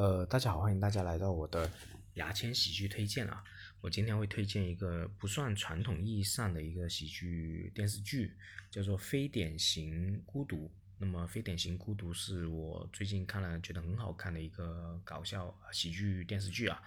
[0.00, 1.70] 呃，大家好，欢迎大家来到我的
[2.14, 3.44] 牙签喜剧推荐啊！
[3.82, 8.34] 我今天会推荐一个不算传统意义上的一个喜剧电视剧，
[8.70, 10.56] 叫做《非典型孤独》。
[10.96, 16.82] 那么，《非典型孤独》是我最近看了觉得很好看的一个搞笑喜剧电视剧啊，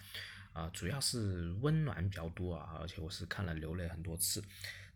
[0.52, 4.43] 啊，主要是温暖比较多啊，而且我是看了流泪很多次。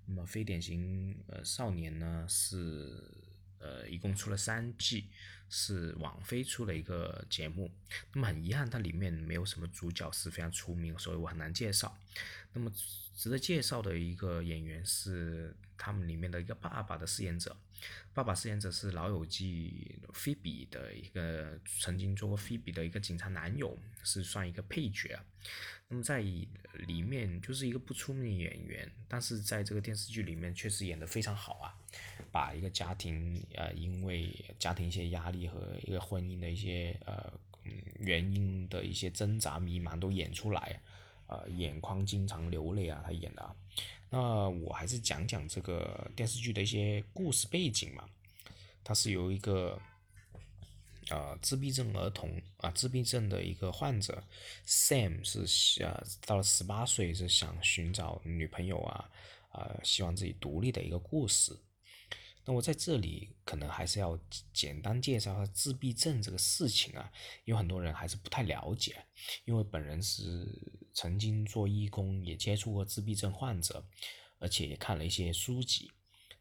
[0.08, 3.14] 那么，《非典型呃少年》呢是。
[3.60, 5.10] 呃，一共出了三季，
[5.50, 7.72] 是网飞出了一个节目。
[8.14, 11.98] 那么很遗憾，它里面没有什么主角是非常出名，所以我很难介绍。
[12.54, 12.72] 那么
[13.16, 17.56] 值得介绍的一个演员是他们里面的一个爸爸的饰演者。
[18.12, 25.20] 爸爸饰演者是《老友记》菲比的一个曾经做过菲比的一个警察男友，是算一个配角。
[25.88, 26.20] 那么在
[26.88, 31.78] 里面就是一个不出名的演员，但是在这个电视剧里面确实演得非常好啊，
[32.32, 37.30] 把一个家庭呃因为家庭一些压力和一个婚姻的一些呃
[38.00, 40.82] 原因的一些挣扎迷茫都演出来，
[41.28, 43.56] 呃眼眶经常流泪啊，他演的。
[44.10, 48.10] 那我还是讲讲这个电视剧的一些故事背景嘛。
[48.82, 49.78] 它是由一个，
[51.10, 54.24] 呃，自闭症儿童啊，自闭症的一个患者
[54.66, 59.10] ，Sam 是呃到了十八岁是想寻找女朋友啊，
[59.52, 61.54] 呃，希望自己独立的一个故事。
[62.48, 64.18] 那我在这里可能还是要
[64.54, 67.12] 简单介绍下自闭症这个事情啊，
[67.44, 69.06] 有很多人还是不太了解，
[69.44, 70.48] 因为本人是
[70.94, 73.86] 曾经做义工，也接触过自闭症患者，
[74.40, 75.92] 而且也看了一些书籍。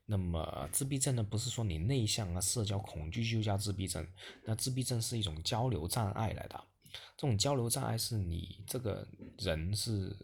[0.05, 4.07] 那么自闭症呢，不是说你内向啊、社交恐惧就叫自闭症，
[4.45, 6.65] 那自闭症是一种交流障碍来的。
[7.17, 9.05] 这种交流障碍是你这个
[9.39, 10.17] 人是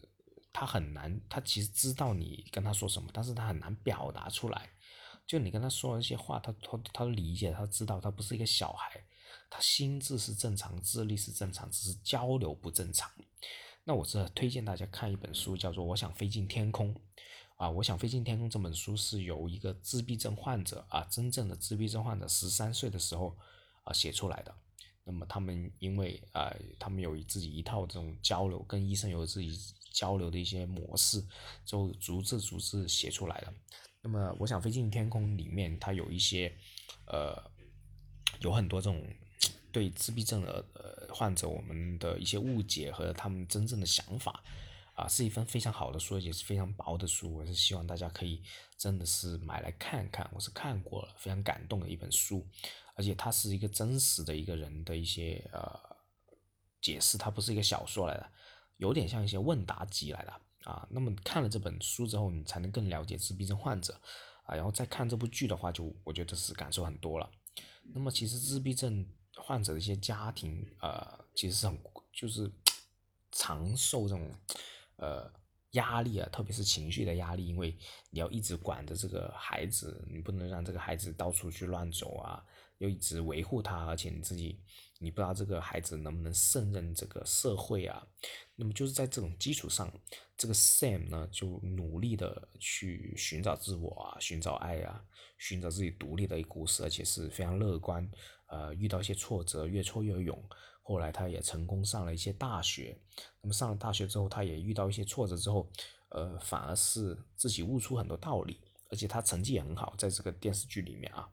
[0.52, 4.70] 他很难，他其实知道你跟他说什么，但是他很难表达出来。
[5.32, 9.02] 就你跟他说了一些话，他他他理解，他知道他不是一个小孩，
[9.48, 13.10] 他心智是正常，智力是正常，只是交流不正常。
[13.82, 16.94] 那我是推荐大家看一本书，叫做《我想飞进天空》
[17.56, 23.34] 啊，《我想飞进天空》这本书是由一个自闭症患者啊，真正的自闭症患者，十三岁的时候
[23.84, 24.54] 啊写出来的。
[25.02, 29.58] 那么他们因为啊，他们有自己一套这种交流，跟医生有自己
[29.92, 31.24] 交流的一些模式，
[31.64, 33.54] 就逐字逐字写出来的。
[34.02, 36.52] 那么，我想飞进天空里面，它有一些，
[37.06, 37.40] 呃，
[38.40, 39.00] 有很多这种
[39.70, 44.42] 对自闭症的呃患者我们的一些误解和他们真正的想法，
[44.94, 47.32] 啊，是一份非常好的书，也是非常薄的书。
[47.32, 48.42] 我是希望大家可以
[48.76, 52.44] 真的是买来看看，我是看过了，非常感动的一本书，
[52.96, 55.78] 而且它是一个真实的一个人的一些呃
[56.80, 58.28] 解释，它不是一个小说来的，
[58.78, 60.40] 有点像一些问答集来的。
[60.64, 64.00] 啊，那么看了这本书之后，你才能更了解自闭症患者，
[64.44, 67.30] 啊，然后再看这部剧的话，就我觉得是感受很多了。
[67.82, 69.06] 那么其实自闭症
[69.36, 71.78] 患者的一些家庭，呃，其实是很
[72.12, 72.50] 就是
[73.32, 74.30] 常受这种
[74.96, 75.30] 呃
[75.72, 77.76] 压力啊，特别是情绪的压力，因为
[78.10, 82.44] 你要一直管着这个孩子，你不能让这个孩子到处去乱走啊，
[82.82, 84.60] 又一直维护他，而且你自己。
[84.98, 88.06] 你不知道这个孩子能不能胜任这个社会啊？
[88.54, 89.92] 那么就是在这种基础上，
[90.36, 95.04] 这个 Sam 呢就努力的去寻找自我啊，寻找爱啊，
[95.38, 98.08] 寻找自己独立的一故事，而且是非常乐观。
[98.46, 100.40] 呃，遇到一些挫折，越挫越勇。
[100.82, 102.96] 后来他也成功上了一些大学。
[103.40, 105.68] 那么上了大学之后，他也遇到一些挫折之后，
[106.10, 111.28] 呃，反而是自己悟出很多道理，而且他成绩也很好，在这个电视剧里面啊。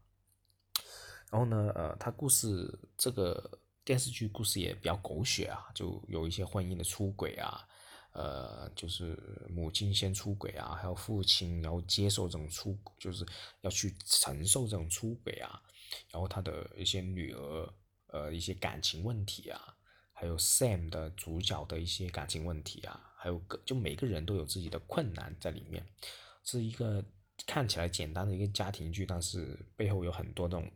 [1.32, 2.68] 然后呢，呃，他故事
[2.98, 7.68] 这个电视剧故事也比较狗血啊，就有一些婚姻的出轨啊，
[8.14, 9.16] 呃，就是
[9.48, 13.24] 母亲先出轨啊，还有父亲然后接受这种出，就是
[13.62, 15.62] 要去承受这种出轨啊，
[16.12, 17.74] 然后他的一些女儿，
[18.08, 19.62] 呃，一些感情问题啊，
[20.14, 25.86] 还有 Sam 的主角的一些感情问题啊，还有个就每个人都有自己的困难在里面，
[26.44, 27.06] 是一个
[27.46, 30.68] 看起来简单的一个家庭剧，但是背后有很多那种。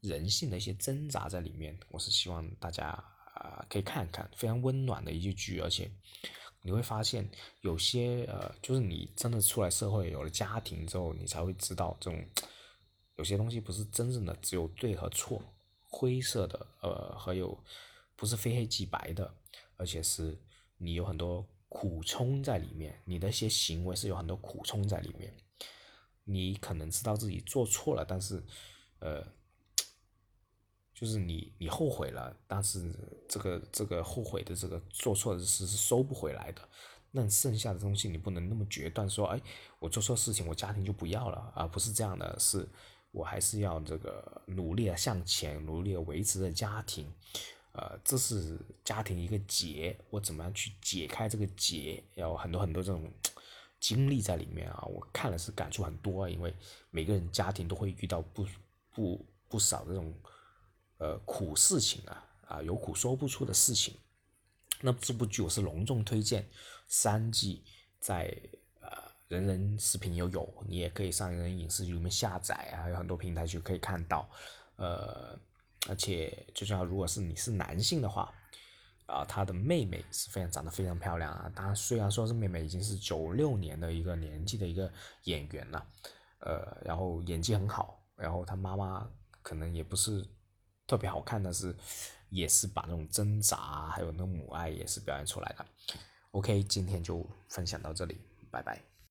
[0.00, 2.86] 人性的一些挣扎在里面，我是希望大家
[3.34, 5.90] 啊可以看看，非常温暖的一句剧，而且
[6.62, 7.28] 你会发现
[7.60, 12.24] 有些呃，就是你真的出来社会有了家庭之后，你才会知道这种
[13.16, 15.42] 有些东西不是真正的只有对和错，
[15.86, 17.62] 灰色的呃还有
[18.16, 19.34] 不是非黑即白的，
[19.76, 20.34] 而且是
[20.78, 25.36] 你有很多苦衷在里面，你的一些行为是有很多苦衷在里面，
[26.24, 28.42] 你可能知道自己做错了，但是
[29.00, 29.22] 呃。
[31.00, 32.92] 就是你，你后悔了，但是
[33.26, 36.60] 这个这个后悔的这个做错的事是收不回来的。
[37.10, 39.40] 那剩下的东西你不能那么决断说，哎，
[39.78, 42.68] 我做错事情，我家庭就不要了，而不是这样的，是
[43.12, 47.10] 我还是要这个努力向前，努力维持着家庭，
[47.72, 53.10] 呃，这是家庭一个结，我怎么样去解开这个结，要很多很多这种
[53.80, 54.84] 经历在里面啊。
[54.84, 56.54] 我看了是感触很多啊，因为
[56.90, 58.46] 每个人家庭都会遇到不
[58.92, 60.14] 不不少这种
[61.00, 63.94] 呃苦事情啊啊，有苦说不出的事情。
[64.82, 66.46] 那这部剧我是隆重推荐，
[66.86, 67.64] 三季
[67.98, 68.34] 在
[68.80, 68.88] 呃
[69.28, 74.28] 人人视频有有，你也可以上人人影视里面下载啊，有很多平台就可以看到，
[74.76, 75.38] 呃，
[75.88, 78.32] 而且就像如果是你是男性的话，
[79.06, 84.92] 啊，他的妹妹是非常长得非常漂亮啊，当然虽然说是妹妹已经是九六年的一个年纪的一个
[85.24, 85.86] 演员了，
[86.40, 89.10] 呃，然后演技很好，然后他妈妈
[89.42, 90.26] 可能也不是
[90.90, 91.72] 特别好看，的是。
[92.32, 95.66] 也是把那种挣扎，还有那母爱也是表现出来的。
[96.30, 98.20] OK，今天就分享到这里，
[98.52, 98.89] 拜拜。